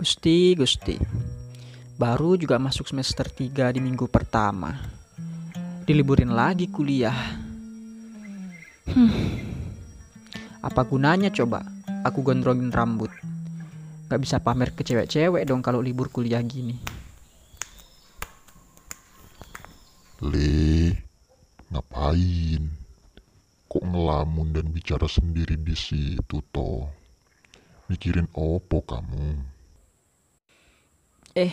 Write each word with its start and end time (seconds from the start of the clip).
Gusti, 0.00 0.56
Gusti. 0.56 0.96
Baru 2.00 2.40
juga 2.40 2.56
masuk 2.56 2.88
semester 2.88 3.28
3 3.28 3.76
di 3.76 3.80
minggu 3.84 4.08
pertama. 4.08 4.72
Diliburin 5.84 6.32
lagi 6.32 6.72
kuliah. 6.72 7.36
Hmm. 8.88 9.12
Apa 10.64 10.88
gunanya 10.88 11.28
coba 11.28 11.60
aku 12.00 12.24
gondrongin 12.24 12.72
rambut? 12.72 13.12
Gak 14.08 14.20
bisa 14.20 14.40
pamer 14.40 14.72
ke 14.72 14.80
cewek-cewek 14.80 15.44
dong 15.44 15.60
kalau 15.60 15.84
libur 15.84 16.08
kuliah 16.08 16.40
gini. 16.40 16.80
Le, 20.20 20.92
ngapain? 21.72 22.64
Kok 23.70 23.84
ngelamun 23.84 24.52
dan 24.52 24.68
bicara 24.68 25.08
sendiri 25.08 25.56
di 25.56 25.72
situ 25.72 26.44
toh? 26.52 26.99
Mikirin 27.90 28.30
opo 28.38 28.86
kamu? 28.86 29.34
Eh, 31.34 31.50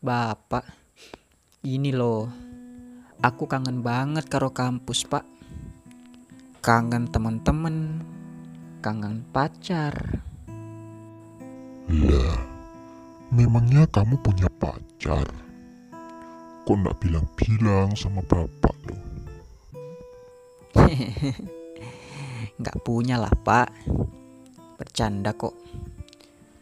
Bapak. 0.00 0.64
Ini 1.60 1.92
loh. 1.92 2.24
Aku 3.20 3.44
kangen 3.44 3.84
banget 3.84 4.24
karo 4.32 4.56
kampus, 4.56 5.04
Pak. 5.04 5.28
Kangen 6.64 7.12
temen-temen, 7.12 8.00
kangen 8.80 9.20
pacar. 9.36 10.24
Lah, 11.92 12.40
memangnya 13.28 13.84
kamu 13.84 14.16
punya 14.24 14.48
pacar? 14.56 15.28
Kok 16.64 16.72
nggak 16.72 16.98
bilang-bilang 17.04 17.92
sama 18.00 18.24
bapak 18.24 18.76
lo? 18.88 18.96
Nggak 22.60 22.80
punya 22.80 23.20
lah, 23.20 23.32
Pak. 23.44 23.68
Bercanda 24.80 25.36
kok. 25.36 25.52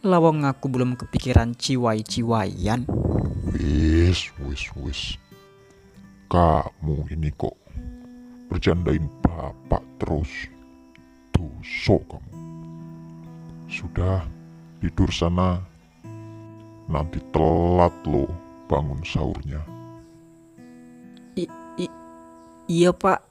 Lawang 0.03 0.43
aku 0.43 0.67
belum 0.67 0.99
kepikiran 0.99 1.55
ciwai-ciwaian. 1.55 2.83
Wis, 3.55 4.35
wis, 4.43 4.67
wis. 4.75 5.03
Kamu 6.27 7.07
ini 7.15 7.31
kok 7.39 7.55
bercandain 8.51 9.07
bapak 9.23 9.87
terus. 10.03 10.51
Tusuk 11.31 12.03
kamu. 12.11 12.35
Sudah, 13.71 14.27
tidur 14.83 15.15
sana. 15.15 15.63
Nanti 16.91 17.23
telat 17.31 17.95
lo 18.03 18.27
bangun 18.67 18.99
sahurnya. 19.07 19.63
I- 21.39 21.55
i- 21.79 21.97
iya, 22.67 22.91
Pak. 22.91 23.23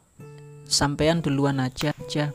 Sampean 0.63 1.19
duluan 1.19 1.59
aja, 1.59 1.91
aja. 1.91 2.31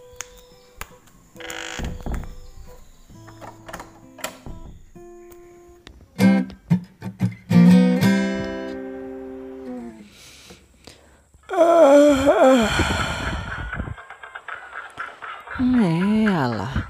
Eh, 15.62 16.26
alah. 16.26 16.88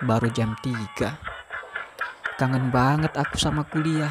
Baru 0.00 0.32
jam 0.32 0.56
3. 0.64 1.14
Kangen 2.40 2.72
banget 2.72 3.12
aku 3.14 3.36
sama 3.36 3.68
kuliah. 3.68 4.10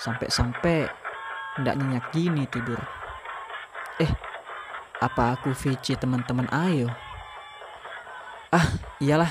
Sampai-sampai 0.00 0.88
ndak 1.60 1.76
nyenyak 1.76 2.04
gini 2.14 2.48
tidur. 2.48 2.80
Eh, 3.98 4.10
apa 4.98 5.36
aku 5.36 5.52
VC 5.52 5.98
teman-teman 5.98 6.48
ayo? 6.50 6.88
Ah, 8.48 8.64
iyalah. 9.02 9.28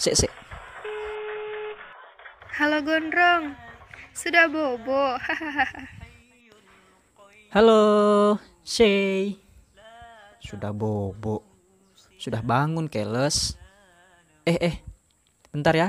Sek, 0.00 0.14
sek. 0.16 0.32
Halo 2.60 2.84
Gondrong, 2.84 3.56
sudah 4.12 4.46
bobo. 4.46 5.16
Halo, 7.56 7.82
Shay. 8.62 9.49
Sudah 10.40 10.72
bobo. 10.72 11.44
Sudah 12.16 12.40
bangun, 12.40 12.88
Keles. 12.88 13.60
Eh, 14.48 14.58
eh. 14.58 14.76
Bentar 15.52 15.76
ya. 15.76 15.88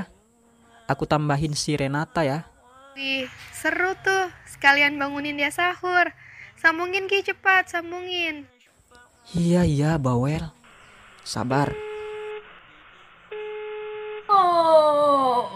Aku 0.86 1.08
tambahin 1.08 1.56
si 1.56 1.72
Renata 1.72 2.22
ya. 2.22 2.46
Wih, 2.94 3.28
seru 3.56 3.96
tuh. 4.04 4.28
Sekalian 4.44 5.00
bangunin 5.00 5.40
dia 5.40 5.48
sahur. 5.48 6.12
Sambungin 6.60 7.08
Ki 7.08 7.24
cepat, 7.24 7.72
sambungin. 7.72 8.46
Iya, 9.32 9.64
iya, 9.64 9.90
Bawel. 9.96 10.46
Sabar. 11.24 11.72
Oh. 14.28 15.48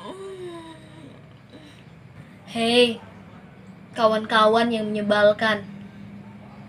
Hei, 2.47 2.97
kawan-kawan 3.93 4.73
yang 4.73 4.89
menyebalkan. 4.89 5.67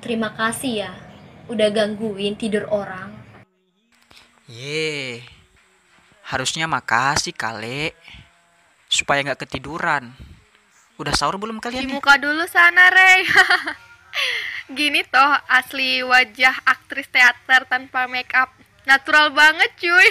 Terima 0.04 0.36
kasih 0.36 0.84
ya, 0.84 0.92
udah 1.48 1.68
gangguin 1.72 2.36
tidur 2.36 2.68
orang. 2.68 3.12
Ye. 4.48 5.24
Harusnya 6.28 6.68
makasih, 6.68 7.32
Kale. 7.36 7.96
Supaya 8.88 9.24
nggak 9.24 9.48
ketiduran. 9.48 10.12
Udah 10.98 11.14
sahur 11.16 11.38
belum 11.38 11.60
Di 11.60 11.64
kalian 11.64 11.88
nih? 11.88 11.96
muka 11.96 12.16
dulu 12.20 12.44
sana, 12.48 12.90
Rey. 12.90 13.28
Gini 14.78 15.06
toh 15.08 15.32
asli 15.48 16.04
wajah 16.04 16.56
aktris 16.68 17.08
teater 17.08 17.64
tanpa 17.70 18.08
make 18.10 18.34
up. 18.36 18.52
Natural 18.84 19.32
banget, 19.32 19.72
cuy. 19.80 20.08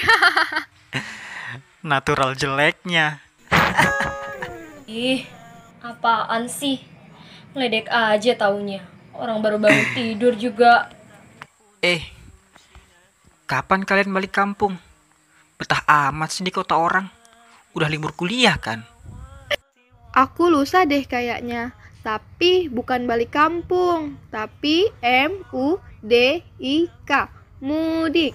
Natural 1.93 2.33
jeleknya. 2.37 3.21
Ih, 4.89 5.25
apaan 5.81 6.47
sih? 6.47 6.81
Ledek 7.57 7.89
aja 7.89 8.33
taunya. 8.37 8.85
Orang 9.17 9.41
baru 9.41 9.57
bangun 9.57 9.89
tidur 9.97 10.37
juga. 10.37 10.93
Eh, 11.87 12.03
kapan 13.47 13.87
kalian 13.87 14.11
balik 14.11 14.35
kampung? 14.35 14.75
Betah 15.55 15.87
amat 16.11 16.35
sih 16.35 16.43
di 16.43 16.51
kota 16.51 16.75
orang. 16.75 17.07
Udah 17.79 17.87
libur 17.87 18.11
kuliah 18.11 18.59
kan? 18.59 18.83
Aku 20.11 20.51
lusa 20.51 20.83
deh 20.83 21.07
kayaknya. 21.07 21.79
Tapi 22.03 22.67
bukan 22.67 23.07
balik 23.07 23.31
kampung, 23.31 24.19
tapi 24.35 24.91
M 24.99 25.47
U 25.55 25.79
D 26.03 26.43
I 26.59 26.91
K. 27.07 27.31
Mudik. 27.63 28.35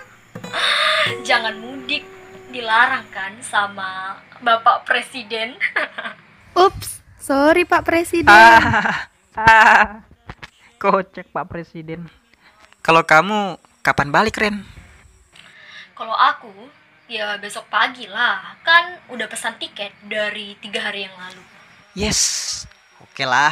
Jangan 1.28 1.60
mudik, 1.60 2.08
dilarang 2.56 3.04
kan 3.12 3.36
sama 3.44 4.16
Bapak 4.40 4.88
Presiden. 4.88 5.60
Ups, 6.64 7.04
sorry 7.20 7.68
Pak 7.68 7.84
Presiden. 7.84 8.32
Ah, 8.32 9.12
ah, 9.44 10.00
kocek 10.80 11.28
Pak 11.28 11.52
Presiden. 11.52 12.08
Kalau 12.86 13.02
kamu 13.02 13.58
kapan 13.82 14.14
balik 14.14 14.38
Ren? 14.38 14.62
Kalau 15.98 16.14
aku, 16.14 16.54
ya 17.10 17.34
besok 17.34 17.66
pagi 17.66 18.06
lah. 18.06 18.54
Kan 18.62 19.02
udah 19.10 19.26
pesan 19.26 19.58
tiket 19.58 19.90
dari 20.06 20.54
tiga 20.62 20.86
hari 20.86 21.02
yang 21.02 21.16
lalu. 21.18 21.42
Yes, 21.98 22.62
oke 23.02 23.26
lah. 23.26 23.50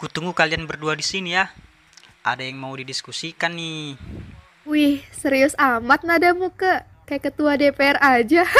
Kutunggu 0.00 0.32
kalian 0.32 0.64
berdua 0.64 0.96
di 0.96 1.04
sini 1.04 1.36
ya. 1.36 1.52
Ada 2.24 2.48
yang 2.48 2.56
mau 2.56 2.72
didiskusikan 2.72 3.52
nih. 3.52 4.00
Wih, 4.64 5.04
serius 5.12 5.52
amat 5.60 6.00
nadamu 6.00 6.48
ke 6.56 6.88
kayak 7.04 7.28
ketua 7.28 7.60
DPR 7.60 8.00
aja. 8.00 8.48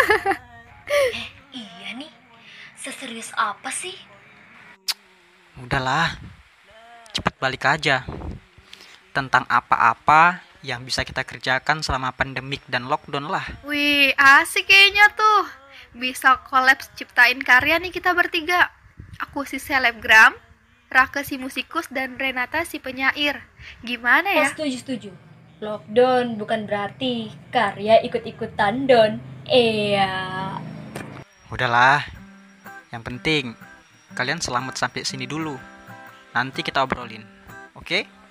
Iya 1.56 1.96
nih, 1.96 2.12
seserius 2.76 3.32
apa 3.32 3.72
sih? 3.72 3.96
Udahlah, 5.56 6.20
cepat 7.16 7.34
balik 7.40 7.64
aja. 7.64 8.04
Tentang 9.12 9.44
apa-apa 9.44 10.40
yang 10.64 10.86
bisa 10.86 11.04
kita 11.04 11.26
kerjakan 11.26 11.84
selama 11.84 12.14
pandemik 12.14 12.62
dan 12.70 12.88
lockdown 12.88 13.28
lah. 13.28 13.44
Wih, 13.66 14.14
asik 14.16 14.70
kayaknya 14.70 15.10
tuh. 15.12 15.44
Bisa 15.92 16.40
kolaps 16.48 16.88
ciptain 16.96 17.36
karya 17.42 17.76
nih 17.76 17.92
kita 17.92 18.16
bertiga. 18.16 18.72
Aku 19.20 19.44
si 19.44 19.60
selebgram, 19.60 20.32
Raka 20.88 21.20
si 21.22 21.36
musikus, 21.36 21.90
dan 21.92 22.16
Renata 22.16 22.64
si 22.64 22.80
penyair. 22.80 23.44
Gimana 23.84 24.32
Oh, 24.32 24.40
ya? 24.40 24.48
setuju, 24.48 24.76
setuju. 24.80 25.10
Lockdown 25.60 26.40
bukan 26.40 26.64
berarti 26.66 27.30
karya 27.52 28.00
ikut-ikutan 28.02 28.88
don. 28.88 29.20
Iya. 29.46 30.08
Udahlah, 31.52 32.00
yang 32.88 33.04
penting 33.04 33.52
kalian 34.16 34.40
selamat 34.40 34.80
sampai 34.80 35.04
sini 35.04 35.28
dulu. 35.28 35.54
Nanti 36.32 36.64
kita 36.64 36.80
obrolin, 36.80 37.22
oke? 37.76 38.21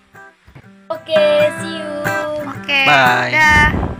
Oke, 0.91 1.15
see 1.63 1.79
you. 1.79 2.03
Oke, 2.43 2.83
Bye. 2.83 3.31
dah. 3.31 3.90